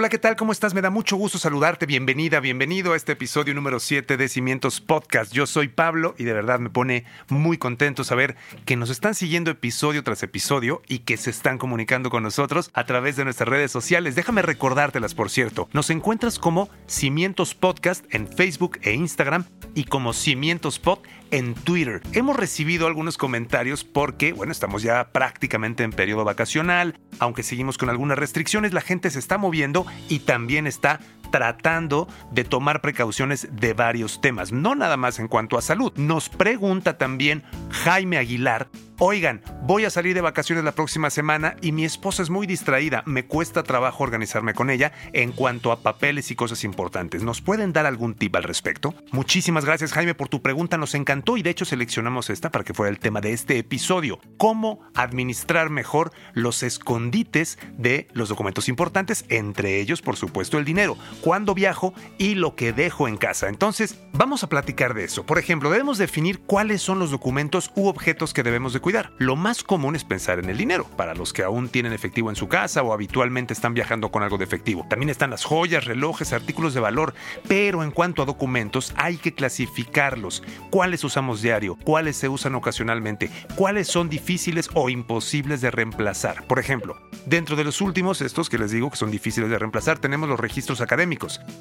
Hola, 0.00 0.10
¿qué 0.10 0.18
tal? 0.18 0.36
¿Cómo 0.36 0.52
estás? 0.52 0.74
Me 0.74 0.80
da 0.80 0.90
mucho 0.90 1.16
gusto 1.16 1.38
saludarte. 1.38 1.84
Bienvenida, 1.84 2.38
bienvenido 2.38 2.92
a 2.92 2.96
este 2.96 3.14
episodio 3.14 3.52
número 3.52 3.80
7 3.80 4.16
de 4.16 4.28
Cimientos 4.28 4.80
Podcast. 4.80 5.32
Yo 5.32 5.44
soy 5.44 5.66
Pablo 5.66 6.14
y 6.16 6.22
de 6.22 6.34
verdad 6.34 6.60
me 6.60 6.70
pone 6.70 7.04
muy 7.28 7.58
contento 7.58 8.04
saber 8.04 8.36
que 8.64 8.76
nos 8.76 8.90
están 8.90 9.16
siguiendo 9.16 9.50
episodio 9.50 10.04
tras 10.04 10.22
episodio 10.22 10.82
y 10.86 11.00
que 11.00 11.16
se 11.16 11.30
están 11.30 11.58
comunicando 11.58 12.10
con 12.10 12.22
nosotros 12.22 12.70
a 12.74 12.86
través 12.86 13.16
de 13.16 13.24
nuestras 13.24 13.48
redes 13.48 13.72
sociales. 13.72 14.14
Déjame 14.14 14.42
recordártelas, 14.42 15.16
por 15.16 15.30
cierto. 15.30 15.68
Nos 15.72 15.90
encuentras 15.90 16.38
como 16.38 16.68
Cimientos 16.86 17.56
Podcast 17.56 18.04
en 18.14 18.28
Facebook 18.28 18.78
e 18.82 18.92
Instagram 18.92 19.46
y 19.74 19.82
como 19.82 20.12
Cimientos 20.12 20.78
Pod 20.78 21.00
en 21.30 21.54
Twitter. 21.54 22.00
Hemos 22.12 22.36
recibido 22.36 22.86
algunos 22.86 23.18
comentarios 23.18 23.84
porque, 23.84 24.32
bueno, 24.32 24.52
estamos 24.52 24.82
ya 24.82 25.10
prácticamente 25.12 25.84
en 25.84 25.92
periodo 25.92 26.24
vacacional, 26.24 26.98
aunque 27.18 27.42
seguimos 27.42 27.78
con 27.78 27.90
algunas 27.90 28.18
restricciones, 28.18 28.72
la 28.72 28.80
gente 28.80 29.10
se 29.10 29.18
está 29.18 29.38
moviendo 29.38 29.86
y 30.08 30.20
también 30.20 30.66
está 30.66 31.00
tratando 31.30 32.08
de 32.30 32.44
tomar 32.44 32.80
precauciones 32.80 33.48
de 33.52 33.72
varios 33.72 34.20
temas, 34.20 34.52
no 34.52 34.74
nada 34.74 34.96
más 34.96 35.18
en 35.18 35.28
cuanto 35.28 35.58
a 35.58 35.62
salud. 35.62 35.92
Nos 35.96 36.28
pregunta 36.28 36.98
también 36.98 37.42
Jaime 37.70 38.18
Aguilar 38.18 38.68
Oigan, 39.00 39.42
voy 39.62 39.84
a 39.84 39.90
salir 39.90 40.12
de 40.12 40.20
vacaciones 40.20 40.64
la 40.64 40.72
próxima 40.72 41.08
semana 41.10 41.54
y 41.62 41.70
mi 41.70 41.84
esposa 41.84 42.20
es 42.20 42.30
muy 42.30 42.48
distraída. 42.48 43.04
Me 43.06 43.26
cuesta 43.26 43.62
trabajo 43.62 44.02
organizarme 44.02 44.54
con 44.54 44.70
ella 44.70 44.90
en 45.12 45.30
cuanto 45.30 45.70
a 45.70 45.82
papeles 45.82 46.32
y 46.32 46.34
cosas 46.34 46.64
importantes. 46.64 47.22
¿Nos 47.22 47.40
pueden 47.40 47.72
dar 47.72 47.86
algún 47.86 48.16
tip 48.16 48.34
al 48.34 48.42
respecto? 48.42 48.96
Muchísimas 49.12 49.64
gracias 49.64 49.92
Jaime 49.92 50.16
por 50.16 50.28
tu 50.28 50.42
pregunta. 50.42 50.78
Nos 50.78 50.96
encantó 50.96 51.36
y 51.36 51.42
de 51.42 51.50
hecho 51.50 51.64
seleccionamos 51.64 52.28
esta 52.28 52.50
para 52.50 52.64
que 52.64 52.74
fuera 52.74 52.90
el 52.90 52.98
tema 52.98 53.20
de 53.20 53.32
este 53.32 53.58
episodio. 53.58 54.18
¿Cómo 54.36 54.80
administrar 54.96 55.70
mejor 55.70 56.10
los 56.34 56.64
escondites 56.64 57.56
de 57.76 58.08
los 58.14 58.28
documentos 58.28 58.68
importantes? 58.68 59.26
Entre 59.28 59.78
ellos, 59.78 60.02
por 60.02 60.16
supuesto, 60.16 60.58
el 60.58 60.64
dinero. 60.64 60.98
Cuándo 61.20 61.54
viajo 61.54 61.94
y 62.18 62.34
lo 62.34 62.56
que 62.56 62.72
dejo 62.72 63.06
en 63.06 63.16
casa. 63.16 63.48
Entonces, 63.48 64.00
vamos 64.12 64.42
a 64.42 64.48
platicar 64.48 64.94
de 64.94 65.04
eso. 65.04 65.24
Por 65.24 65.38
ejemplo, 65.38 65.70
debemos 65.70 65.98
definir 65.98 66.40
cuáles 66.40 66.82
son 66.82 66.98
los 66.98 67.10
documentos 67.10 67.70
u 67.76 67.86
objetos 67.86 68.34
que 68.34 68.42
debemos 68.42 68.72
de 68.72 68.80
lo 69.18 69.36
más 69.36 69.62
común 69.62 69.96
es 69.96 70.04
pensar 70.04 70.38
en 70.38 70.48
el 70.48 70.56
dinero, 70.56 70.86
para 70.96 71.14
los 71.14 71.32
que 71.32 71.42
aún 71.42 71.68
tienen 71.68 71.92
efectivo 71.92 72.30
en 72.30 72.36
su 72.36 72.48
casa 72.48 72.82
o 72.82 72.92
habitualmente 72.92 73.52
están 73.52 73.74
viajando 73.74 74.10
con 74.10 74.22
algo 74.22 74.38
de 74.38 74.44
efectivo. 74.44 74.86
También 74.88 75.10
están 75.10 75.30
las 75.30 75.44
joyas, 75.44 75.84
relojes, 75.84 76.32
artículos 76.32 76.72
de 76.72 76.80
valor, 76.80 77.12
pero 77.46 77.82
en 77.82 77.90
cuanto 77.90 78.22
a 78.22 78.24
documentos 78.24 78.94
hay 78.96 79.18
que 79.18 79.34
clasificarlos. 79.34 80.42
¿Cuáles 80.70 81.04
usamos 81.04 81.42
diario? 81.42 81.76
¿Cuáles 81.84 82.16
se 82.16 82.28
usan 82.30 82.54
ocasionalmente? 82.54 83.30
¿Cuáles 83.56 83.88
son 83.88 84.08
difíciles 84.08 84.70
o 84.74 84.88
imposibles 84.88 85.60
de 85.60 85.70
reemplazar? 85.70 86.46
Por 86.46 86.58
ejemplo, 86.58 86.96
dentro 87.26 87.56
de 87.56 87.64
los 87.64 87.80
últimos, 87.82 88.22
estos 88.22 88.48
que 88.48 88.58
les 88.58 88.70
digo 88.70 88.90
que 88.90 88.96
son 88.96 89.10
difíciles 89.10 89.50
de 89.50 89.58
reemplazar, 89.58 89.98
tenemos 89.98 90.28
los 90.28 90.40
registros 90.40 90.80
académicos, 90.80 91.07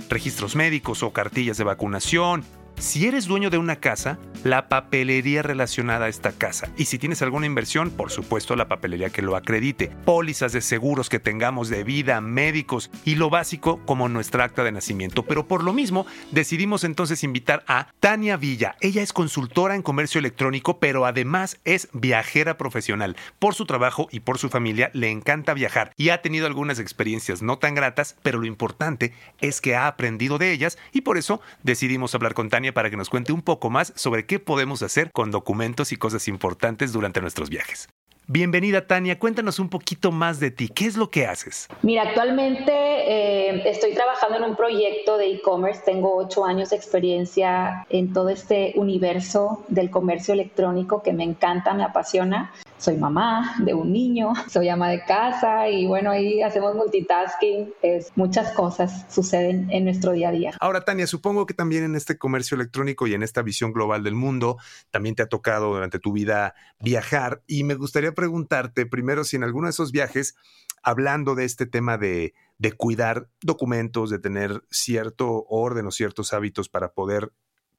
registros 0.09 0.55
médicos 0.55 1.03
o 1.03 1.11
cartillas 1.11 1.57
de 1.57 1.63
vacunación, 1.63 2.43
si 2.77 3.07
eres 3.07 3.25
dueño 3.25 3.49
de 3.49 3.57
una 3.57 3.77
casa, 3.77 4.19
la 4.43 4.69
papelería 4.69 5.41
relacionada 5.41 6.05
a 6.05 6.09
esta 6.09 6.31
casa. 6.31 6.69
Y 6.77 6.85
si 6.85 6.99
tienes 6.99 7.21
alguna 7.21 7.45
inversión, 7.47 7.89
por 7.89 8.11
supuesto 8.11 8.55
la 8.55 8.67
papelería 8.67 9.09
que 9.09 9.21
lo 9.21 9.35
acredite. 9.35 9.91
Pólizas 10.05 10.51
de 10.51 10.61
seguros 10.61 11.09
que 11.09 11.19
tengamos 11.19 11.69
de 11.69 11.83
vida, 11.83 12.21
médicos 12.21 12.91
y 13.03 13.15
lo 13.15 13.29
básico 13.29 13.81
como 13.85 14.09
nuestra 14.09 14.43
acta 14.43 14.63
de 14.63 14.71
nacimiento. 14.71 15.23
Pero 15.23 15.47
por 15.47 15.63
lo 15.63 15.73
mismo, 15.73 16.05
decidimos 16.31 16.83
entonces 16.83 17.23
invitar 17.23 17.63
a 17.67 17.87
Tania 17.99 18.37
Villa. 18.37 18.75
Ella 18.79 19.01
es 19.01 19.11
consultora 19.11 19.75
en 19.75 19.81
comercio 19.81 20.19
electrónico, 20.19 20.79
pero 20.79 21.05
además 21.05 21.59
es 21.65 21.89
viajera 21.93 22.57
profesional. 22.57 23.15
Por 23.39 23.55
su 23.55 23.65
trabajo 23.65 24.07
y 24.11 24.19
por 24.19 24.37
su 24.37 24.49
familia 24.49 24.91
le 24.93 25.09
encanta 25.09 25.53
viajar 25.53 25.93
y 25.97 26.09
ha 26.09 26.21
tenido 26.21 26.45
algunas 26.45 26.79
experiencias 26.79 27.41
no 27.41 27.57
tan 27.57 27.75
gratas, 27.75 28.15
pero 28.21 28.39
lo 28.39 28.45
importante 28.45 29.13
es 29.41 29.61
que 29.61 29.75
ha 29.75 29.87
aprendido 29.87 30.37
de 30.37 30.51
ellas 30.51 30.77
y 30.93 31.01
por 31.01 31.17
eso 31.17 31.41
decidimos 31.63 32.13
hablar 32.13 32.33
con 32.33 32.49
Tania 32.49 32.66
para 32.73 32.89
que 32.89 32.97
nos 32.97 33.09
cuente 33.09 33.33
un 33.33 33.41
poco 33.41 33.69
más 33.69 33.93
sobre 33.95 34.25
qué 34.25 34.39
podemos 34.39 34.81
hacer 34.81 35.11
con 35.11 35.31
documentos 35.31 35.91
y 35.91 35.97
cosas 35.97 36.27
importantes 36.27 36.93
durante 36.93 37.21
nuestros 37.21 37.49
viajes. 37.49 37.87
Bienvenida 38.29 38.85
Tania, 38.85 39.19
cuéntanos 39.19 39.57
un 39.57 39.69
poquito 39.69 40.11
más 40.11 40.41
de 40.41 40.51
ti. 40.51 40.67
¿Qué 40.67 40.85
es 40.85 40.97
lo 40.97 41.09
que 41.09 41.25
haces? 41.25 41.69
Mira, 41.81 42.01
actualmente 42.01 42.73
eh, 42.73 43.69
estoy 43.69 43.93
trabajando 43.93 44.35
en 44.35 44.43
un 44.43 44.57
proyecto 44.57 45.17
de 45.17 45.31
e-commerce. 45.31 45.81
Tengo 45.85 46.13
ocho 46.13 46.43
años 46.43 46.71
de 46.71 46.75
experiencia 46.75 47.85
en 47.89 48.11
todo 48.11 48.27
este 48.27 48.73
universo 48.75 49.63
del 49.69 49.89
comercio 49.89 50.33
electrónico 50.33 51.01
que 51.03 51.13
me 51.13 51.23
encanta, 51.23 51.73
me 51.73 51.85
apasiona 51.85 52.51
soy 52.77 52.97
mamá 52.97 53.55
de 53.59 53.73
un 53.73 53.91
niño, 53.91 54.33
soy 54.49 54.69
ama 54.69 54.89
de 54.89 55.03
casa 55.03 55.69
y 55.69 55.87
bueno, 55.87 56.11
ahí 56.11 56.41
hacemos 56.41 56.75
multitasking, 56.75 57.73
es, 57.81 58.11
muchas 58.15 58.51
cosas 58.53 59.05
suceden 59.13 59.69
en 59.71 59.85
nuestro 59.85 60.11
día 60.11 60.29
a 60.29 60.31
día. 60.31 60.53
Ahora, 60.59 60.81
Tania, 60.81 61.07
supongo 61.07 61.45
que 61.45 61.53
también 61.53 61.83
en 61.83 61.95
este 61.95 62.17
comercio 62.17 62.55
electrónico 62.55 63.07
y 63.07 63.13
en 63.13 63.23
esta 63.23 63.41
visión 63.41 63.73
global 63.73 64.03
del 64.03 64.15
mundo, 64.15 64.57
también 64.91 65.15
te 65.15 65.23
ha 65.23 65.27
tocado 65.27 65.73
durante 65.73 65.99
tu 65.99 66.13
vida 66.13 66.55
viajar 66.79 67.41
y 67.47 67.63
me 67.63 67.75
gustaría 67.75 68.13
preguntarte 68.13 68.85
primero 68.85 69.23
si 69.23 69.35
en 69.35 69.43
alguno 69.43 69.67
de 69.67 69.71
esos 69.71 69.91
viajes, 69.91 70.35
hablando 70.83 71.35
de 71.35 71.45
este 71.45 71.65
tema 71.65 71.97
de, 71.97 72.33
de 72.57 72.71
cuidar 72.71 73.29
documentos, 73.41 74.09
de 74.09 74.19
tener 74.19 74.63
cierto 74.69 75.45
orden 75.49 75.87
o 75.87 75.91
ciertos 75.91 76.33
hábitos 76.33 76.69
para 76.69 76.93
poder 76.93 77.31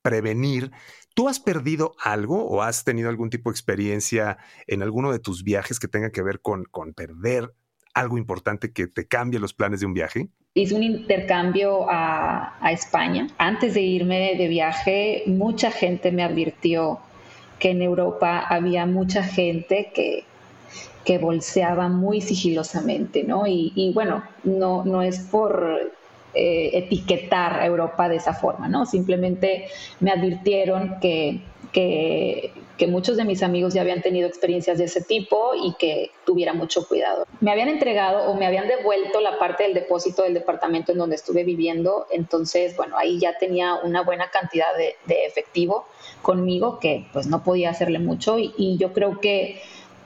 prevenir. 0.08 0.70
¿Tú 1.14 1.28
has 1.28 1.38
perdido 1.38 1.94
algo 2.02 2.46
o 2.46 2.62
has 2.62 2.82
tenido 2.82 3.10
algún 3.10 3.28
tipo 3.28 3.50
de 3.50 3.54
experiencia 3.54 4.38
en 4.66 4.82
alguno 4.82 5.12
de 5.12 5.18
tus 5.18 5.44
viajes 5.44 5.78
que 5.78 5.86
tenga 5.86 6.10
que 6.10 6.22
ver 6.22 6.40
con, 6.40 6.64
con 6.64 6.94
perder 6.94 7.52
algo 7.92 8.16
importante 8.16 8.72
que 8.72 8.86
te 8.86 9.06
cambie 9.06 9.38
los 9.38 9.52
planes 9.52 9.80
de 9.80 9.86
un 9.86 9.92
viaje? 9.92 10.28
Hice 10.54 10.74
un 10.74 10.82
intercambio 10.82 11.84
a, 11.90 12.58
España. 12.70 13.26
Antes 13.36 13.74
de 13.74 13.82
irme 13.82 14.34
de 14.38 14.48
viaje, 14.48 15.24
mucha 15.26 15.70
gente 15.70 16.10
me 16.10 16.22
advirtió 16.22 17.00
que 17.58 17.72
en 17.72 17.82
Europa 17.82 18.38
había 18.48 18.86
mucha 18.86 19.22
gente 19.22 19.90
que, 19.94 20.24
que 21.04 21.18
bolseaba 21.18 21.88
muy 21.88 22.22
sigilosamente, 22.22 23.24
¿no? 23.24 23.46
Y, 23.46 23.72
y, 23.74 23.92
bueno, 23.92 24.22
no, 24.44 24.84
no 24.84 25.02
es 25.02 25.18
por 25.18 25.92
eh, 26.38 26.78
etiquetar 26.78 27.54
a 27.60 27.66
Europa 27.66 28.08
de 28.08 28.14
esa 28.14 28.32
forma, 28.32 28.68
¿no? 28.68 28.86
Simplemente 28.86 29.66
me 29.98 30.12
advirtieron 30.12 31.00
que, 31.00 31.40
que, 31.72 32.52
muchos 32.86 33.16
de 33.16 33.24
mis 33.24 33.42
amigos 33.42 33.74
ya 33.74 33.80
habían 33.80 34.02
tenido 34.02 34.28
experiencias 34.28 34.78
de 34.78 34.84
ese 34.84 35.02
tipo 35.02 35.50
y 35.60 35.74
que 35.80 36.12
tuviera 36.24 36.52
mucho 36.54 36.86
cuidado. 36.86 37.26
Me 37.40 37.50
habían 37.50 37.68
entregado 37.68 38.30
o 38.30 38.36
me 38.36 38.46
habían 38.46 38.68
devuelto 38.68 39.20
la 39.20 39.36
parte 39.36 39.64
del 39.64 39.74
depósito 39.74 40.22
del 40.22 40.32
departamento 40.32 40.92
en 40.92 40.98
donde 40.98 41.16
estuve 41.16 41.42
viviendo, 41.42 42.06
entonces, 42.12 42.76
bueno, 42.76 42.96
ahí 42.96 43.18
ya 43.18 43.36
tenía 43.36 43.74
una 43.74 44.02
buena 44.02 44.30
cantidad 44.30 44.68
de, 44.76 44.94
efectivo 45.26 45.86
conmigo 46.22 46.78
que 46.78 47.06
pues 47.12 47.26
no 47.26 47.42
podía 47.42 47.70
hacerle 47.70 47.98
mucho 47.98 48.38
y, 48.38 48.54
y 48.56 48.78
yo 48.78 48.92
creo 48.92 49.20
que 49.20 49.60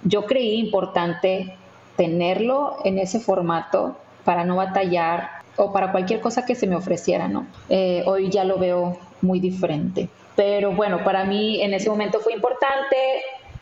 yo 0.04 0.24
creí 0.24 0.54
importante 0.54 1.54
tenerlo 1.96 2.78
en 2.84 2.98
ese 2.98 3.20
formato 3.20 3.96
para 4.24 4.44
no 4.44 4.56
batallar 4.56 5.41
o 5.56 5.72
para 5.72 5.92
cualquier 5.92 6.20
cosa 6.20 6.44
que 6.44 6.54
se 6.54 6.66
me 6.66 6.76
ofreciera, 6.76 7.28
¿no? 7.28 7.46
Eh, 7.68 8.02
hoy 8.06 8.30
ya 8.30 8.44
lo 8.44 8.58
veo 8.58 8.98
muy 9.20 9.40
diferente. 9.40 10.08
Pero 10.36 10.72
bueno, 10.72 11.04
para 11.04 11.24
mí 11.24 11.60
en 11.60 11.74
ese 11.74 11.90
momento 11.90 12.20
fue 12.20 12.32
importante, 12.32 12.96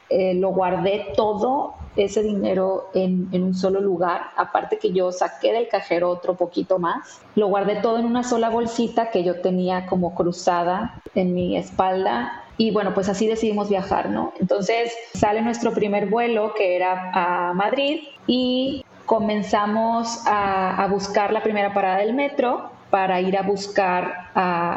eh, 0.08 0.34
lo 0.34 0.50
guardé 0.50 1.06
todo 1.16 1.74
ese 1.96 2.22
dinero 2.22 2.88
en, 2.94 3.28
en, 3.32 3.42
un 3.42 3.54
solo 3.54 3.80
lugar, 3.80 4.22
aparte 4.36 4.78
que 4.78 4.92
yo 4.92 5.10
saqué 5.10 5.52
del 5.52 5.68
cajero 5.68 6.08
otro 6.08 6.34
poquito 6.34 6.78
más, 6.78 7.20
lo 7.34 7.48
guardé 7.48 7.76
todo 7.76 7.98
en 7.98 8.06
una 8.06 8.22
sola 8.22 8.48
bolsita 8.48 9.10
que 9.10 9.24
yo 9.24 9.40
tenía 9.40 9.86
como 9.86 10.14
cruzada 10.14 11.02
en 11.14 11.34
mi 11.34 11.56
espalda 11.56 12.44
y 12.60 12.72
bueno, 12.72 12.92
pues 12.92 13.08
así 13.08 13.26
decidimos 13.26 13.70
viajar, 13.70 14.10
¿no? 14.10 14.34
Entonces 14.38 14.92
sale 15.14 15.40
nuestro 15.40 15.72
primer 15.72 16.10
vuelo 16.10 16.52
que 16.54 16.76
era 16.76 17.10
a 17.14 17.54
Madrid 17.54 18.00
y 18.26 18.84
comenzamos 19.10 20.20
a, 20.24 20.86
buscar 20.88 21.32
la 21.32 21.42
primera 21.42 21.74
parada 21.74 21.98
del 21.98 22.14
metro 22.14 22.70
para 22.90 23.20
ir 23.20 23.36
a 23.36 23.42
buscar 23.42 24.30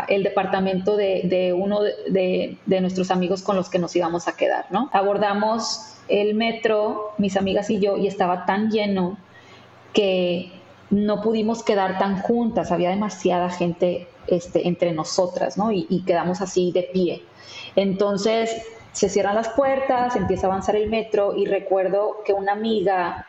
el 0.07 0.23
departamento 0.23 0.97
de, 0.97 1.55
uno 1.55 1.81
de, 1.83 2.57
nuestros 2.81 3.11
amigos 3.11 3.43
con 3.43 3.55
los 3.55 3.69
que 3.69 3.77
nos 3.77 3.95
íbamos 3.95 4.27
a 4.27 4.35
quedar, 4.35 4.65
¿no? 4.71 4.89
Abordamos 4.91 5.97
el 6.07 6.33
metro, 6.33 7.11
mis 7.19 7.37
amigas 7.37 7.69
y 7.69 7.79
yo, 7.79 7.95
y 7.95 8.07
estaba 8.07 8.47
tan 8.47 8.71
lleno 8.71 9.17
que 9.93 10.51
no 10.89 11.21
pudimos 11.21 11.61
quedar 11.61 11.99
tan 11.99 12.19
juntas, 12.19 12.71
había 12.71 12.89
demasiada 12.89 13.51
gente 13.51 14.07
este, 14.25 14.67
entre 14.67 14.93
nosotras, 14.93 15.59
¿no? 15.59 15.71
Y, 15.71 15.85
y 15.91 16.05
quedamos 16.05 16.41
así 16.41 16.71
de 16.71 16.89
pie. 16.91 17.21
Entonces, 17.75 18.49
se 18.93 19.09
cierran 19.09 19.35
las 19.35 19.49
puertas, 19.49 20.15
empieza 20.15 20.47
a 20.47 20.49
avanzar 20.49 20.75
el 20.75 20.89
metro 20.89 21.35
y 21.35 21.45
recuerdo 21.45 22.23
que 22.25 22.33
una 22.33 22.53
amiga 22.53 23.27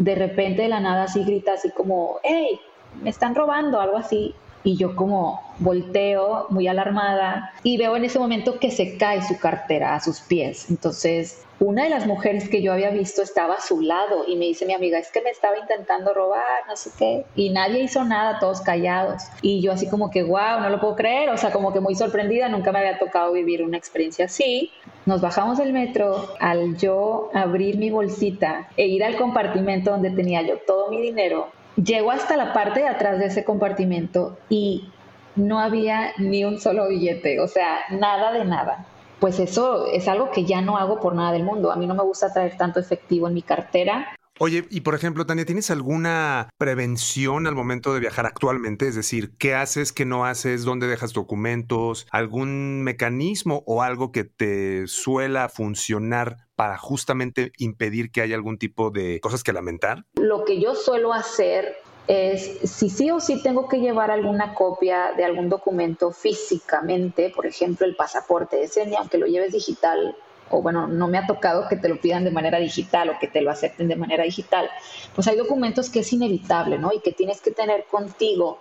de 0.00 0.14
repente 0.14 0.62
de 0.62 0.68
la 0.68 0.80
nada 0.80 1.04
así 1.04 1.22
grita 1.24 1.52
así 1.52 1.70
como, 1.70 2.20
hey, 2.22 2.58
me 3.02 3.10
están 3.10 3.34
robando, 3.34 3.80
algo 3.80 3.98
así. 3.98 4.34
Y 4.62 4.76
yo 4.76 4.94
como 4.94 5.40
volteo 5.58 6.46
muy 6.50 6.68
alarmada 6.68 7.52
y 7.62 7.76
veo 7.76 7.96
en 7.96 8.04
ese 8.04 8.18
momento 8.18 8.58
que 8.58 8.70
se 8.70 8.96
cae 8.98 9.22
su 9.22 9.38
cartera 9.38 9.94
a 9.94 10.00
sus 10.00 10.20
pies. 10.20 10.70
Entonces 10.70 11.44
una 11.60 11.84
de 11.84 11.90
las 11.90 12.06
mujeres 12.06 12.48
que 12.48 12.62
yo 12.62 12.72
había 12.72 12.88
visto 12.88 13.20
estaba 13.20 13.56
a 13.56 13.60
su 13.60 13.82
lado 13.82 14.24
y 14.26 14.36
me 14.36 14.46
dice 14.46 14.64
mi 14.64 14.72
amiga, 14.72 14.98
es 14.98 15.12
que 15.12 15.20
me 15.20 15.28
estaba 15.28 15.58
intentando 15.58 16.14
robar, 16.14 16.66
no 16.66 16.74
sé 16.74 16.90
qué, 16.98 17.26
y 17.36 17.50
nadie 17.50 17.82
hizo 17.82 18.02
nada, 18.02 18.38
todos 18.38 18.62
callados. 18.62 19.24
Y 19.42 19.60
yo 19.60 19.72
así 19.72 19.86
como 19.86 20.10
que, 20.10 20.22
wow, 20.22 20.60
no 20.60 20.70
lo 20.70 20.80
puedo 20.80 20.96
creer, 20.96 21.28
o 21.28 21.36
sea, 21.36 21.52
como 21.52 21.70
que 21.70 21.80
muy 21.80 21.94
sorprendida, 21.94 22.48
nunca 22.48 22.72
me 22.72 22.78
había 22.78 22.98
tocado 22.98 23.32
vivir 23.32 23.62
una 23.62 23.76
experiencia 23.76 24.24
así. 24.24 24.70
Nos 25.04 25.20
bajamos 25.20 25.58
del 25.58 25.74
metro, 25.74 26.30
al 26.40 26.78
yo 26.78 27.28
abrir 27.34 27.76
mi 27.76 27.90
bolsita 27.90 28.70
e 28.78 28.86
ir 28.86 29.04
al 29.04 29.16
compartimento 29.16 29.90
donde 29.90 30.10
tenía 30.10 30.40
yo 30.40 30.56
todo 30.66 30.90
mi 30.90 31.02
dinero, 31.02 31.48
llego 31.76 32.10
hasta 32.10 32.36
la 32.36 32.52
parte 32.52 32.80
de 32.80 32.88
atrás 32.88 33.18
de 33.18 33.26
ese 33.26 33.44
compartimento 33.44 34.38
y 34.48 34.90
no 35.36 35.60
había 35.60 36.12
ni 36.18 36.44
un 36.44 36.60
solo 36.60 36.88
billete, 36.88 37.40
o 37.40 37.48
sea, 37.48 37.78
nada 37.90 38.32
de 38.32 38.44
nada 38.44 38.86
pues 39.20 39.38
eso 39.38 39.86
es 39.86 40.08
algo 40.08 40.30
que 40.30 40.44
ya 40.44 40.62
no 40.62 40.78
hago 40.78 40.98
por 40.98 41.14
nada 41.14 41.32
del 41.32 41.44
mundo. 41.44 41.70
A 41.70 41.76
mí 41.76 41.86
no 41.86 41.94
me 41.94 42.02
gusta 42.02 42.32
traer 42.32 42.56
tanto 42.56 42.80
efectivo 42.80 43.28
en 43.28 43.34
mi 43.34 43.42
cartera. 43.42 44.16
Oye, 44.42 44.64
y 44.70 44.80
por 44.80 44.94
ejemplo, 44.94 45.26
Tania, 45.26 45.44
¿tienes 45.44 45.70
alguna 45.70 46.48
prevención 46.56 47.46
al 47.46 47.54
momento 47.54 47.92
de 47.92 48.00
viajar 48.00 48.24
actualmente? 48.24 48.88
Es 48.88 48.94
decir, 48.94 49.36
¿qué 49.36 49.54
haces, 49.54 49.92
qué 49.92 50.06
no 50.06 50.24
haces, 50.24 50.64
dónde 50.64 50.86
dejas 50.86 51.12
documentos, 51.12 52.06
algún 52.10 52.82
mecanismo 52.82 53.62
o 53.66 53.82
algo 53.82 54.12
que 54.12 54.24
te 54.24 54.86
suela 54.86 55.50
funcionar 55.50 56.38
para 56.60 56.76
justamente 56.76 57.52
impedir 57.56 58.10
que 58.10 58.20
haya 58.20 58.36
algún 58.36 58.58
tipo 58.58 58.90
de 58.90 59.18
cosas 59.20 59.42
que 59.42 59.50
lamentar? 59.50 60.04
Lo 60.16 60.44
que 60.44 60.60
yo 60.60 60.74
suelo 60.74 61.14
hacer 61.14 61.74
es 62.06 62.58
si 62.64 62.90
sí 62.90 63.10
o 63.10 63.18
sí 63.18 63.42
tengo 63.42 63.66
que 63.66 63.78
llevar 63.78 64.10
alguna 64.10 64.52
copia 64.52 65.12
de 65.16 65.24
algún 65.24 65.48
documento 65.48 66.12
físicamente, 66.12 67.32
por 67.34 67.46
ejemplo 67.46 67.86
el 67.86 67.96
pasaporte 67.96 68.62
ese, 68.62 68.84
ni 68.84 68.94
aunque 68.94 69.16
lo 69.16 69.24
lleves 69.24 69.54
digital, 69.54 70.14
o 70.50 70.60
bueno, 70.60 70.86
no 70.86 71.08
me 71.08 71.16
ha 71.16 71.26
tocado 71.26 71.66
que 71.66 71.76
te 71.76 71.88
lo 71.88 71.98
pidan 71.98 72.24
de 72.24 72.30
manera 72.30 72.58
digital 72.58 73.08
o 73.08 73.18
que 73.18 73.28
te 73.28 73.40
lo 73.40 73.50
acepten 73.50 73.88
de 73.88 73.96
manera 73.96 74.24
digital, 74.24 74.68
pues 75.14 75.28
hay 75.28 75.38
documentos 75.38 75.88
que 75.88 76.00
es 76.00 76.12
inevitable, 76.12 76.76
¿no? 76.76 76.92
Y 76.92 77.00
que 77.00 77.12
tienes 77.12 77.40
que 77.40 77.52
tener 77.52 77.86
contigo 77.90 78.58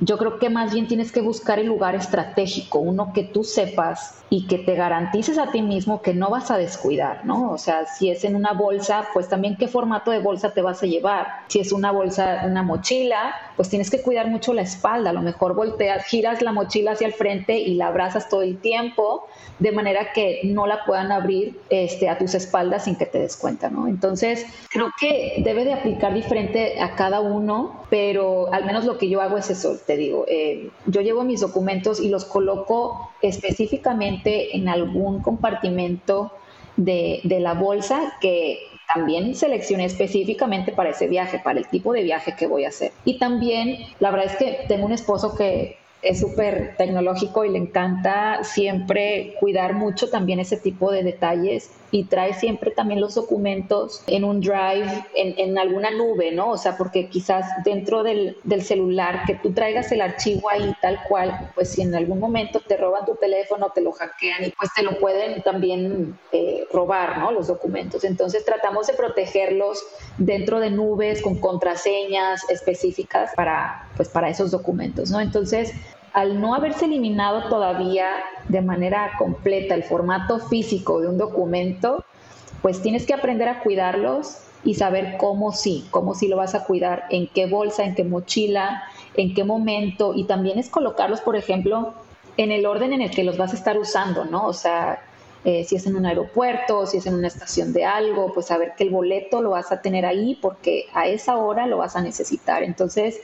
yo 0.00 0.16
creo 0.16 0.38
que 0.38 0.48
más 0.48 0.72
bien 0.72 0.88
tienes 0.88 1.12
que 1.12 1.20
buscar 1.20 1.58
el 1.58 1.66
lugar 1.66 1.94
estratégico, 1.94 2.78
uno 2.78 3.12
que 3.12 3.22
tú 3.22 3.44
sepas 3.44 4.24
y 4.30 4.46
que 4.46 4.58
te 4.58 4.74
garantices 4.74 5.38
a 5.38 5.50
ti 5.50 5.60
mismo 5.60 6.02
que 6.02 6.14
no 6.14 6.30
vas 6.30 6.50
a 6.50 6.56
descuidar, 6.56 7.24
¿no? 7.24 7.50
O 7.50 7.58
sea, 7.58 7.86
si 7.86 8.10
es 8.10 8.24
en 8.24 8.36
una 8.36 8.52
bolsa, 8.52 9.08
pues 9.12 9.28
también 9.28 9.56
qué 9.56 9.68
formato 9.68 10.10
de 10.10 10.20
bolsa 10.20 10.54
te 10.54 10.62
vas 10.62 10.82
a 10.82 10.86
llevar. 10.86 11.26
Si 11.48 11.60
es 11.60 11.72
una 11.72 11.90
bolsa, 11.90 12.42
una 12.46 12.62
mochila, 12.62 13.34
pues 13.56 13.68
tienes 13.68 13.90
que 13.90 14.00
cuidar 14.00 14.28
mucho 14.28 14.54
la 14.54 14.62
espalda. 14.62 15.10
A 15.10 15.12
lo 15.12 15.20
mejor 15.20 15.54
volteas, 15.54 16.04
giras 16.04 16.40
la 16.42 16.52
mochila 16.52 16.92
hacia 16.92 17.08
el 17.08 17.12
frente 17.12 17.58
y 17.58 17.74
la 17.74 17.88
abrazas 17.88 18.28
todo 18.28 18.42
el 18.42 18.58
tiempo, 18.58 19.26
de 19.58 19.72
manera 19.72 20.12
que 20.12 20.40
no 20.44 20.66
la 20.66 20.84
puedan 20.84 21.12
abrir 21.12 21.60
este, 21.68 22.08
a 22.08 22.16
tus 22.16 22.34
espaldas 22.34 22.84
sin 22.84 22.96
que 22.96 23.06
te 23.06 23.18
des 23.18 23.36
cuenta, 23.36 23.68
¿no? 23.68 23.88
Entonces, 23.88 24.46
creo 24.70 24.90
que 24.98 25.42
debe 25.44 25.64
de 25.64 25.72
aplicar 25.72 26.14
diferente 26.14 26.80
a 26.80 26.94
cada 26.94 27.20
uno, 27.20 27.84
pero 27.90 28.52
al 28.52 28.64
menos 28.64 28.84
lo 28.84 28.96
que 28.96 29.08
yo 29.08 29.20
hago 29.20 29.36
es 29.36 29.50
eso 29.50 29.76
digo, 29.96 30.24
eh, 30.28 30.70
yo 30.86 31.00
llevo 31.00 31.24
mis 31.24 31.40
documentos 31.40 32.00
y 32.00 32.08
los 32.08 32.24
coloco 32.24 33.10
específicamente 33.22 34.56
en 34.56 34.68
algún 34.68 35.22
compartimento 35.22 36.32
de, 36.76 37.20
de 37.24 37.40
la 37.40 37.54
bolsa 37.54 38.14
que 38.20 38.58
también 38.92 39.34
seleccioné 39.34 39.84
específicamente 39.84 40.72
para 40.72 40.90
ese 40.90 41.06
viaje, 41.06 41.40
para 41.42 41.58
el 41.58 41.68
tipo 41.68 41.92
de 41.92 42.02
viaje 42.02 42.34
que 42.36 42.46
voy 42.46 42.64
a 42.64 42.68
hacer. 42.68 42.92
Y 43.04 43.18
también, 43.18 43.78
la 44.00 44.10
verdad 44.10 44.32
es 44.32 44.36
que 44.36 44.64
tengo 44.66 44.86
un 44.86 44.92
esposo 44.92 45.34
que 45.36 45.76
es 46.02 46.20
súper 46.20 46.76
tecnológico 46.76 47.44
y 47.44 47.50
le 47.50 47.58
encanta 47.58 48.42
siempre 48.42 49.34
cuidar 49.38 49.74
mucho 49.74 50.08
también 50.08 50.40
ese 50.40 50.56
tipo 50.56 50.90
de 50.90 51.02
detalles 51.02 51.70
y 51.90 52.04
trae 52.04 52.34
siempre 52.34 52.70
también 52.70 53.00
los 53.00 53.14
documentos 53.14 54.02
en 54.06 54.24
un 54.24 54.40
drive, 54.40 55.06
en, 55.14 55.34
en 55.38 55.58
alguna 55.58 55.90
nube, 55.90 56.30
¿no? 56.32 56.50
O 56.50 56.56
sea, 56.56 56.76
porque 56.76 57.08
quizás 57.08 57.46
dentro 57.64 58.02
del, 58.02 58.36
del, 58.44 58.62
celular 58.62 59.22
que 59.26 59.34
tú 59.34 59.52
traigas 59.52 59.90
el 59.90 60.00
archivo 60.00 60.48
ahí 60.48 60.72
tal 60.80 61.00
cual, 61.08 61.50
pues 61.54 61.70
si 61.70 61.82
en 61.82 61.94
algún 61.94 62.20
momento 62.20 62.60
te 62.60 62.76
roban 62.76 63.04
tu 63.04 63.16
teléfono, 63.16 63.70
te 63.74 63.80
lo 63.80 63.92
hackean 63.92 64.44
y 64.44 64.50
pues 64.50 64.70
te 64.74 64.82
lo 64.82 64.98
pueden 64.98 65.42
también 65.42 66.18
eh, 66.32 66.64
robar, 66.72 67.18
¿no? 67.18 67.32
Los 67.32 67.48
documentos. 67.48 68.04
Entonces 68.04 68.44
tratamos 68.44 68.86
de 68.86 68.94
protegerlos 68.94 69.82
dentro 70.18 70.60
de 70.60 70.70
nubes 70.70 71.22
con 71.22 71.38
contraseñas 71.38 72.48
específicas 72.50 73.32
para, 73.34 73.88
pues, 73.96 74.08
para 74.08 74.28
esos 74.28 74.50
documentos, 74.50 75.10
¿no? 75.10 75.20
Entonces, 75.20 75.72
al 76.12 76.40
no 76.40 76.54
haberse 76.54 76.86
eliminado 76.86 77.48
todavía 77.48 78.08
de 78.48 78.62
manera 78.62 79.12
completa 79.18 79.74
el 79.74 79.84
formato 79.84 80.38
físico 80.38 81.00
de 81.00 81.08
un 81.08 81.18
documento, 81.18 82.04
pues 82.62 82.82
tienes 82.82 83.06
que 83.06 83.14
aprender 83.14 83.48
a 83.48 83.60
cuidarlos 83.60 84.38
y 84.64 84.74
saber 84.74 85.16
cómo 85.18 85.52
sí, 85.52 85.86
cómo 85.90 86.14
sí 86.14 86.28
lo 86.28 86.36
vas 86.36 86.54
a 86.54 86.64
cuidar, 86.64 87.04
en 87.10 87.28
qué 87.28 87.46
bolsa, 87.46 87.84
en 87.84 87.94
qué 87.94 88.04
mochila, 88.04 88.82
en 89.14 89.34
qué 89.34 89.44
momento, 89.44 90.12
y 90.14 90.24
también 90.24 90.58
es 90.58 90.68
colocarlos, 90.68 91.20
por 91.20 91.36
ejemplo, 91.36 91.94
en 92.36 92.52
el 92.52 92.66
orden 92.66 92.92
en 92.92 93.02
el 93.02 93.10
que 93.10 93.24
los 93.24 93.38
vas 93.38 93.52
a 93.52 93.56
estar 93.56 93.78
usando, 93.78 94.24
¿no? 94.24 94.46
O 94.46 94.52
sea, 94.52 95.02
eh, 95.44 95.64
si 95.64 95.76
es 95.76 95.86
en 95.86 95.96
un 95.96 96.04
aeropuerto, 96.04 96.86
si 96.86 96.98
es 96.98 97.06
en 97.06 97.14
una 97.14 97.28
estación 97.28 97.72
de 97.72 97.84
algo, 97.84 98.32
pues 98.34 98.46
saber 98.46 98.74
que 98.76 98.84
el 98.84 98.90
boleto 98.90 99.40
lo 99.40 99.50
vas 99.50 99.72
a 99.72 99.80
tener 99.80 100.04
ahí 100.04 100.38
porque 100.40 100.86
a 100.92 101.06
esa 101.06 101.36
hora 101.36 101.66
lo 101.66 101.78
vas 101.78 101.96
a 101.96 102.02
necesitar. 102.02 102.62
Entonces, 102.62 103.20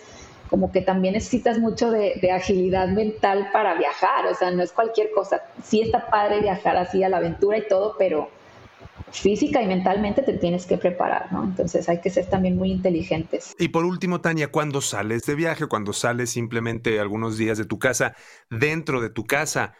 como 0.48 0.72
que 0.72 0.80
también 0.80 1.14
necesitas 1.14 1.58
mucho 1.58 1.90
de, 1.90 2.30
agilidad 2.30 2.88
mental 2.88 3.48
para 3.52 3.74
viajar, 3.74 4.26
o 4.26 4.34
sea, 4.34 4.50
no 4.50 4.62
es 4.62 4.72
cualquier 4.72 5.10
cosa. 5.12 5.42
Sí 5.62 5.80
está 5.80 6.06
padre 6.06 6.40
viajar 6.40 6.76
así 6.76 7.02
a 7.02 7.08
la 7.08 7.18
aventura 7.18 7.58
y 7.58 7.68
todo, 7.68 7.94
pero 7.98 8.30
física 9.10 9.62
y 9.62 9.66
mentalmente 9.66 10.22
te 10.22 10.34
tienes 10.34 10.66
que 10.66 10.76
preparar, 10.76 11.32
¿no? 11.32 11.44
Entonces 11.44 11.88
hay 11.88 12.00
que 12.00 12.10
ser 12.10 12.26
también 12.26 12.56
muy 12.56 12.70
inteligentes. 12.70 13.54
Y 13.58 13.68
por 13.68 13.84
último, 13.84 14.20
Tania, 14.20 14.50
cuando 14.50 14.80
sales 14.80 15.22
de 15.22 15.34
viaje, 15.34 15.66
cuando 15.66 15.92
sales 15.92 16.30
simplemente 16.30 17.00
algunos 17.00 17.38
días 17.38 17.58
de 17.58 17.64
tu 17.64 17.78
casa, 17.78 18.14
dentro 18.50 19.00
de 19.00 19.10
tu 19.10 19.24
casa, 19.24 19.74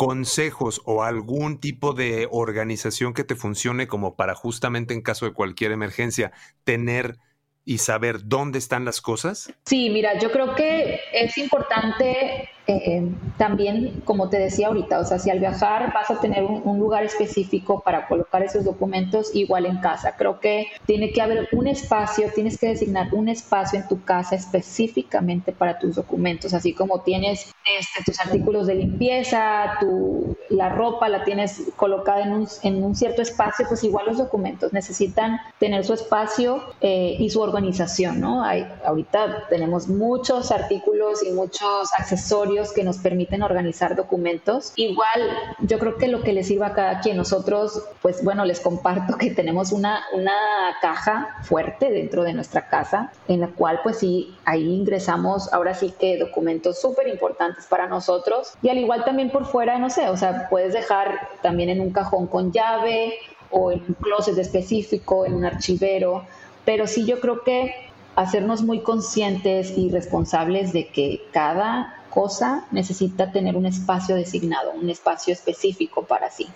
consejos 0.00 0.80
o 0.86 1.02
algún 1.02 1.60
tipo 1.60 1.92
de 1.92 2.26
organización 2.30 3.12
que 3.12 3.22
te 3.22 3.36
funcione 3.36 3.86
como 3.86 4.16
para 4.16 4.34
justamente 4.34 4.94
en 4.94 5.02
caso 5.02 5.26
de 5.26 5.34
cualquier 5.34 5.72
emergencia 5.72 6.32
tener 6.64 7.18
y 7.64 7.78
saber 7.78 8.20
dónde 8.24 8.58
están 8.58 8.84
las 8.84 9.00
cosas? 9.00 9.52
Sí, 9.64 9.90
mira, 9.90 10.18
yo 10.18 10.30
creo 10.30 10.54
que 10.54 11.00
es 11.12 11.36
importante 11.38 12.48
eh, 12.72 13.08
también, 13.36 14.02
como 14.04 14.28
te 14.28 14.38
decía 14.38 14.68
ahorita, 14.68 15.00
o 15.00 15.04
sea, 15.04 15.18
si 15.18 15.30
al 15.30 15.40
viajar 15.40 15.92
vas 15.92 16.10
a 16.10 16.20
tener 16.20 16.44
un, 16.44 16.78
lugar 16.78 17.04
específico 17.04 17.80
para 17.80 18.06
colocar 18.06 18.42
esos 18.42 18.64
documentos, 18.64 19.34
igual 19.34 19.66
en 19.66 19.78
casa. 19.78 20.14
Creo 20.16 20.40
que 20.40 20.68
tiene 20.86 21.12
que 21.12 21.20
haber 21.20 21.48
un 21.52 21.66
espacio, 21.66 22.28
tienes 22.34 22.58
que 22.58 22.68
designar 22.68 23.12
un 23.12 23.28
espacio 23.28 23.78
en 23.78 23.88
tu 23.88 24.02
casa 24.02 24.34
específicamente 24.34 25.52
para 25.52 25.78
tus 25.78 25.96
documentos, 25.96 26.54
así 26.54 26.72
como 26.72 27.00
tienes 27.00 27.52
este, 27.78 28.04
tus 28.04 28.18
artículos 28.20 28.66
de 28.66 28.76
limpieza, 28.76 29.76
tu, 29.80 30.36
la 30.48 30.68
ropa 30.70 31.08
la 31.08 31.24
tienes 31.24 31.62
colocada 31.76 32.22
en 32.22 32.32
un, 32.32 32.48
en 32.62 32.82
un 32.82 32.94
cierto 32.94 33.20
espacio, 33.20 33.66
pues 33.68 33.84
igual 33.84 34.06
los 34.06 34.18
documentos 34.18 34.72
necesitan 34.72 35.38
tener 35.58 35.84
su 35.84 35.92
espacio 35.92 36.62
eh, 36.80 37.16
y 37.18 37.28
su 37.30 37.40
organización, 37.40 38.20
¿no? 38.20 38.42
Hay, 38.42 38.66
ahorita 38.84 39.48
tenemos 39.48 39.88
muchos 39.88 40.50
artículos 40.50 41.22
y 41.24 41.32
muchos 41.32 41.92
accesorios 41.98 42.59
que 42.72 42.84
nos 42.84 42.98
permiten 42.98 43.42
organizar 43.42 43.96
documentos. 43.96 44.72
Igual, 44.76 45.20
yo 45.60 45.78
creo 45.78 45.96
que 45.96 46.08
lo 46.08 46.22
que 46.22 46.32
les 46.32 46.48
sirva 46.48 46.68
a 46.68 46.74
cada 46.74 47.00
quien, 47.00 47.16
nosotros, 47.16 47.82
pues 48.02 48.22
bueno, 48.22 48.44
les 48.44 48.60
comparto 48.60 49.16
que 49.16 49.30
tenemos 49.30 49.72
una, 49.72 50.04
una 50.12 50.36
caja 50.80 51.36
fuerte 51.42 51.90
dentro 51.90 52.22
de 52.22 52.34
nuestra 52.34 52.68
casa, 52.68 53.12
en 53.28 53.40
la 53.40 53.48
cual 53.48 53.80
pues 53.82 53.98
sí, 53.98 54.36
ahí 54.44 54.74
ingresamos 54.74 55.52
ahora 55.52 55.74
sí 55.74 55.94
que 55.98 56.18
documentos 56.18 56.80
súper 56.80 57.08
importantes 57.08 57.66
para 57.66 57.86
nosotros. 57.86 58.52
Y 58.62 58.68
al 58.68 58.78
igual 58.78 59.04
también 59.04 59.30
por 59.30 59.46
fuera, 59.46 59.78
no 59.78 59.90
sé, 59.90 60.08
o 60.08 60.16
sea, 60.16 60.48
puedes 60.48 60.72
dejar 60.72 61.28
también 61.42 61.70
en 61.70 61.80
un 61.80 61.90
cajón 61.90 62.26
con 62.26 62.52
llave 62.52 63.14
o 63.50 63.72
en 63.72 63.82
un 63.86 63.94
closet 63.94 64.36
específico, 64.38 65.26
en 65.26 65.34
un 65.34 65.44
archivero. 65.44 66.24
Pero 66.64 66.86
sí 66.86 67.06
yo 67.06 67.20
creo 67.20 67.42
que 67.42 67.90
hacernos 68.16 68.62
muy 68.62 68.80
conscientes 68.80 69.76
y 69.76 69.90
responsables 69.90 70.72
de 70.72 70.88
que 70.88 71.22
cada 71.32 71.94
cosa 72.10 72.66
necesita 72.70 73.32
tener 73.32 73.56
un 73.56 73.66
espacio 73.66 74.16
designado, 74.16 74.72
un 74.72 74.90
espacio 74.90 75.32
específico 75.32 76.04
para 76.04 76.30
sí. 76.30 76.46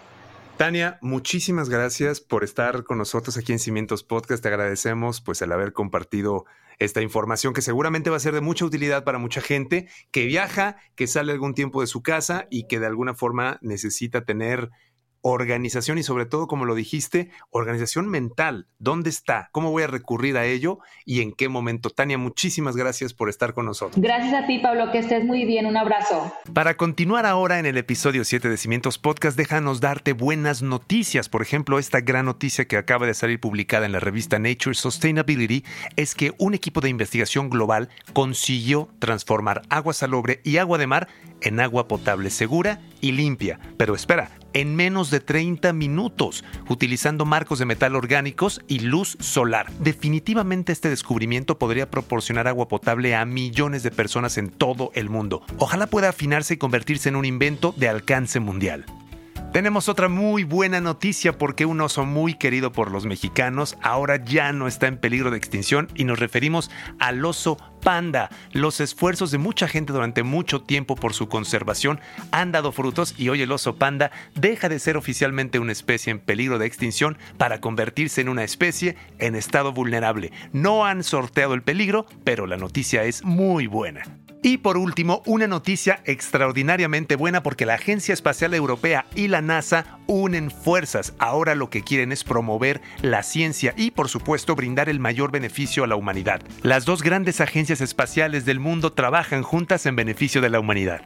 Tania, 0.57 0.99
muchísimas 1.01 1.69
gracias 1.69 2.21
por 2.21 2.45
estar 2.45 2.85
con 2.85 2.99
nosotros 2.99 3.37
aquí 3.37 3.53
en 3.53 3.59
Cimientos 3.59 4.05
Podcast. 4.05 4.43
Te 4.43 4.49
agradecemos 4.49 5.21
pues 5.21 5.43
el 5.43 5.51
haber 5.51 5.73
compartido 5.73 6.45
esta 6.79 7.03
información 7.03 7.55
que 7.55 7.63
seguramente 7.63 8.11
va 8.11 8.17
a 8.17 8.21
ser 8.21 8.35
de 8.35 8.41
mucha 8.41 8.65
utilidad 8.65 9.03
para 9.03 9.19
mucha 9.19 9.41
gente 9.41 9.89
que 10.13 10.27
viaja, 10.27 10.77
que 10.95 11.07
sale 11.07 11.33
algún 11.33 11.55
tiempo 11.55 11.81
de 11.81 11.87
su 11.87 12.03
casa 12.03 12.47
y 12.51 12.67
que 12.69 12.79
de 12.79 12.87
alguna 12.87 13.15
forma 13.15 13.59
necesita 13.63 14.25
tener 14.25 14.71
organización 15.25 15.97
y 15.97 16.03
sobre 16.03 16.27
todo, 16.27 16.47
como 16.47 16.67
lo 16.67 16.75
dijiste, 16.75 17.31
organización 17.49 18.09
mental. 18.09 18.69
¿Dónde 18.79 19.09
está? 19.09 19.49
¿Cómo 19.53 19.71
voy 19.71 19.85
a 19.85 19.87
recurrir 19.87 20.37
a 20.37 20.45
ello? 20.45 20.81
¿Y 21.07 21.23
en 21.23 21.33
qué 21.33 21.49
momento? 21.49 21.89
Tania, 21.89 22.19
muchísimas 22.19 22.77
gracias 22.77 23.15
por 23.15 23.31
estar 23.31 23.55
con 23.55 23.65
nosotros. 23.65 24.01
Gracias 24.03 24.35
a 24.35 24.47
ti, 24.47 24.59
Pablo, 24.59 24.93
que 24.93 24.99
estés 24.99 25.25
muy 25.25 25.47
bien. 25.47 25.65
Un 25.65 25.79
abrazo. 25.79 26.31
Para 26.53 26.77
continuar 26.77 27.25
ahora 27.25 27.59
en 27.59 27.65
el 27.65 27.79
episodio 27.79 28.23
7 28.23 28.51
de 28.51 28.59
Cimientos 28.59 28.99
Podcast, 28.99 29.39
déjanos 29.39 29.81
darte 29.81 30.13
buenas 30.13 30.61
noticias. 30.61 31.31
Por 31.31 31.41
ejemplo, 31.41 31.79
esta 31.79 32.03
gran 32.03 32.27
noticia 32.27 32.67
que 32.67 32.77
acaba 32.77 33.07
de 33.07 33.15
salir 33.15 33.41
publicada 33.41 33.87
en 33.87 33.93
la 33.93 34.01
revista 34.01 34.39
Nature 34.39 34.75
Sustainability 34.75 35.65
es 35.97 36.15
que 36.15 36.35
un 36.37 36.53
equipo 36.53 36.83
de 36.83 36.91
investigación 36.91 37.49
global 37.49 37.89
consiguió 38.13 38.91
transformar 38.99 39.63
agua 39.71 39.95
salobre 39.95 40.43
y 40.45 40.59
agua 40.59 40.77
de 40.77 40.87
mar 40.87 41.09
en 41.41 41.61
agua 41.61 41.89
potable 41.89 42.29
segura 42.29 42.83
y 43.01 43.13
limpia. 43.13 43.59
Pero 43.79 43.95
espera, 43.95 44.31
en 44.55 44.75
menos 44.75 45.11
de 45.11 45.21
30 45.21 45.73
minutos, 45.75 46.45
utilizando 46.69 47.27
marcos 47.27 47.59
de 47.59 47.67
metal 47.67 47.95
orgánicos 47.95 48.63
y 48.67 48.79
luz 48.81 49.17
solar. 49.21 49.71
Definitivamente 49.81 50.73
este 50.73 50.89
descubrimiento 50.89 51.59
podría 51.59 51.91
proporcionar 51.91 52.49
agua 52.49 52.69
potable 52.69 53.15
a 53.15 53.25
millones 53.27 53.83
de 53.83 53.91
personas 53.91 54.39
en 54.39 54.49
todo 54.49 54.91
el 54.95 55.11
mundo. 55.11 55.43
Ojalá 55.59 55.87
pueda 55.87 56.09
afinarse 56.09 56.55
y 56.55 56.57
convertirse 56.57 57.11
en 57.11 57.17
un 57.17 57.27
invento 57.27 57.75
de 57.77 57.89
alcance 57.89 58.41
mundial. 58.41 58.87
Tenemos 59.55 59.89
otra 59.89 60.09
muy 60.09 60.43
buena 60.43 60.81
noticia 60.81 61.39
porque 61.39 61.65
un 61.65 61.81
oso 61.81 62.05
muy 62.05 62.35
querido 62.35 62.73
por 62.73 62.91
los 62.91 63.07
mexicanos 63.07 63.79
ahora 63.83 64.17
ya 64.17 64.53
no 64.53 64.67
está 64.67 64.89
en 64.89 64.99
peligro 64.99 65.31
de 65.31 65.37
extinción 65.37 65.87
y 65.95 66.03
nos 66.03 66.19
referimos 66.19 66.73
al 66.99 67.25
oso 67.25 67.57
panda. 67.81 68.31
Los 68.51 68.81
esfuerzos 68.81 69.31
de 69.31 69.39
mucha 69.39 69.69
gente 69.69 69.93
durante 69.93 70.25
mucho 70.25 70.63
tiempo 70.63 70.97
por 70.97 71.15
su 71.15 71.29
conservación 71.29 72.01
han 72.33 72.51
dado 72.51 72.73
frutos 72.73 73.15
y 73.17 73.29
hoy 73.29 73.43
el 73.43 73.53
oso 73.53 73.77
panda 73.77 74.11
deja 74.35 74.69
de 74.69 74.81
ser 74.81 74.97
oficialmente 74.97 75.61
una 75.61 75.71
especie 75.71 76.11
en 76.11 76.19
peligro 76.19 76.59
de 76.59 76.67
extinción 76.67 77.17
para 77.39 77.61
convertirse 77.61 78.23
en 78.23 78.31
una 78.31 78.43
especie 78.43 78.97
en 79.21 79.37
estado 79.37 79.73
vulnerable. 79.73 80.33
No 80.53 80.85
han 80.85 81.05
sorteado 81.05 81.55
el 81.55 81.63
peligro, 81.63 82.07
pero 82.25 82.49
la 82.49 82.57
noticia 82.57 83.05
es 83.05 83.23
muy 83.23 83.69
buena. 83.69 84.03
Y 84.45 84.59
por 84.59 84.77
último, 84.77 85.23
una 85.25 85.47
noticia 85.47 86.03
extraordinariamente 86.05 87.17
buena 87.17 87.43
porque 87.43 87.65
la 87.65 87.77
Agencia 87.77 88.13
Espacial 88.13 88.53
Europea 88.53 89.07
y 89.15 89.29
la 89.29 89.41
NASA 89.41 89.99
unen 90.07 90.51
fuerzas. 90.51 91.15
Ahora 91.19 91.55
lo 91.55 91.71
que 91.71 91.83
quieren 91.83 92.13
es 92.13 92.25
promover 92.25 92.83
la 93.01 93.23
ciencia 93.23 93.73
y 93.75 93.91
por 93.93 94.11
supuesto 94.11 94.55
brindar 94.55 94.91
el 94.91 95.01
mayor 95.01 95.33
beneficio 95.33 95.83
a 95.83 95.87
la 95.87 95.97
humanidad. 95.97 96.43
Las 96.61 96.85
dos 96.85 97.03
grandes 97.03 97.41
agencias 97.41 97.81
espaciales 97.81 98.45
del 98.45 98.61
mundo 98.61 98.93
trabajan 98.93 99.43
juntas 99.43 99.87
en 99.87 99.97
beneficio 99.97 100.43
de 100.43 100.51
la 100.51 100.61
humanidad. 100.61 101.01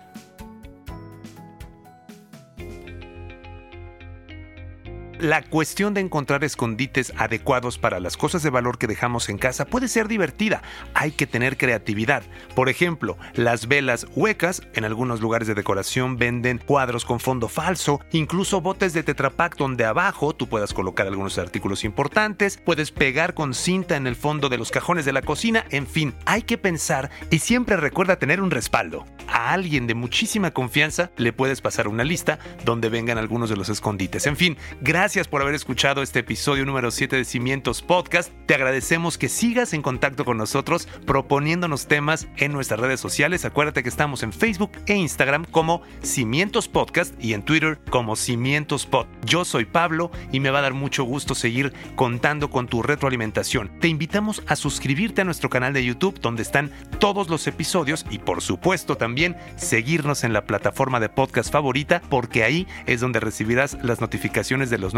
La 5.19 5.43
cuestión 5.43 5.95
de 5.95 6.01
encontrar 6.01 6.45
escondites 6.45 7.13
adecuados 7.17 7.77
para 7.77 7.99
las 7.99 8.17
cosas 8.17 8.45
de 8.45 8.51
valor 8.51 8.79
que 8.79 8.87
dejamos 8.87 9.29
en 9.29 9.37
casa 9.37 9.65
puede 9.65 9.89
ser 9.89 10.07
divertida. 10.07 10.63
Hay 10.95 11.11
que 11.11 11.27
tener 11.27 11.57
creatividad. 11.57 12.23
Por 12.55 12.69
ejemplo, 12.69 13.19
las 13.35 13.67
velas 13.67 14.07
huecas 14.15 14.63
en 14.75 14.85
algunos 14.85 15.21
lugares 15.21 15.49
de 15.49 15.57
decoración 15.57 16.19
venden 16.19 16.59
cuadros 16.59 17.05
con 17.05 17.19
fondo 17.19 17.49
falso, 17.49 18.01
incluso 18.13 18.61
botes 18.61 18.93
de 18.93 19.03
Tetrapack 19.03 19.57
donde 19.57 19.87
abajo 19.87 20.37
tú 20.37 20.49
puedas 20.49 20.73
colocar 20.73 21.09
algunos 21.09 21.37
artículos 21.37 21.83
importantes, 21.83 22.61
puedes 22.65 22.93
pegar 22.93 23.35
con 23.35 23.55
cinta 23.55 23.97
en 23.97 24.07
el 24.07 24.15
fondo 24.15 24.49
de 24.49 24.59
los 24.59 24.71
cajones 24.71 25.05
de 25.05 25.13
la 25.13 25.23
cocina, 25.23 25.65
en 25.71 25.89
fin, 25.89 26.15
hay 26.27 26.43
que 26.43 26.59
pensar 26.59 27.11
y 27.33 27.41
siempre 27.41 27.77
recuerda 27.77 28.21
tener 28.21 28.41
un 28.41 28.53
respaldo. 28.53 29.05
A 29.27 29.53
alguien 29.53 29.89
de 29.89 29.95
muchísima 29.95 30.53
confianza 30.53 31.11
le 31.17 31.33
puedes 31.33 31.61
pasar 31.61 31.89
una 31.89 32.05
lista 32.05 32.39
donde 32.65 32.89
vengan 32.89 33.19
algunos 33.19 33.51
de 33.51 33.57
los 33.57 33.69
escondites. 33.69 34.27
En 34.27 34.37
fin, 34.37 34.57
gracias 34.81 35.08
Gracias 35.09 35.29
por 35.29 35.41
haber 35.41 35.55
escuchado 35.55 36.03
este 36.03 36.19
episodio 36.19 36.67
número 36.67 36.91
7 36.91 37.17
de 37.17 37.25
Cimientos 37.25 37.81
Podcast. 37.81 38.31
Te 38.45 38.55
agradecemos 38.55 39.17
que 39.17 39.31
sigas 39.31 39.73
en 39.73 39.81
contacto 39.81 40.27
con 40.27 40.37
nosotros 40.37 40.87
proponiéndonos 41.07 41.87
temas 41.87 42.29
en 42.37 42.53
nuestras 42.53 42.79
redes 42.79 43.01
sociales. 43.01 43.47
Acuérdate 43.47 43.83
que 43.83 43.89
estamos 43.89 44.23
en 44.23 44.35
Facebook 44.35 44.71
e 44.85 44.97
Instagram 44.97 45.47
como 45.47 45.81
Cimientos 46.03 46.69
Podcast 46.69 47.15
y 47.25 47.33
en 47.33 47.43
Twitter 47.43 47.81
como 47.89 48.17
Cimientos 48.17 48.85
Pod. 48.85 49.07
Yo 49.25 49.47
soy 49.47 49.65
Pablo 49.65 50.11
y 50.31 50.41
me 50.41 50.51
va 50.51 50.59
a 50.59 50.63
dar 50.63 50.75
mucho 50.75 51.05
gusto 51.05 51.35
seguir 51.35 51.73
contando 51.97 52.51
con 52.51 52.67
tu 52.69 52.83
retroalimentación. 52.83 53.71
Te 53.81 53.89
invitamos 53.89 54.43
a 54.47 54.57
suscribirte 54.57 55.23
a 55.23 55.25
nuestro 55.25 55.49
canal 55.49 55.73
de 55.73 55.87
YouTube 55.87 56.21
donde 56.21 56.43
están 56.43 56.71
todos 56.99 57.31
los 57.31 57.47
episodios 57.47 58.05
y 58.11 58.19
por 58.19 58.43
supuesto 58.43 58.99
también 58.99 59.39
seguirnos 59.57 60.23
en 60.25 60.35
la 60.35 60.45
plataforma 60.45 61.01
de 61.01 61.09
podcast 61.09 61.51
favorita 61.51 62.03
porque 62.11 62.45
ahí 62.45 62.67
es 62.85 63.01
donde 63.01 63.21
recibirás 63.21 63.79
las 63.83 64.03
notificaciones 64.03 64.69
de 64.69 64.77
los 64.77 64.98